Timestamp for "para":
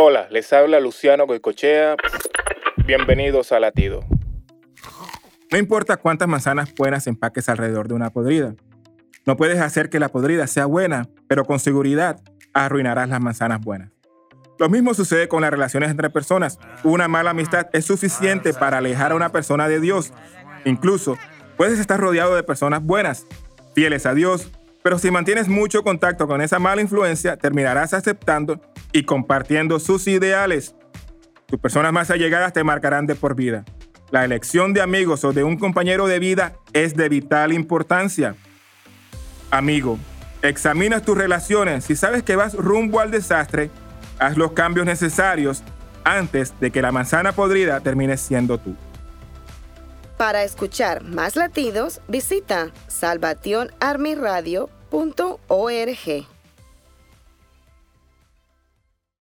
18.54-18.78, 50.16-50.42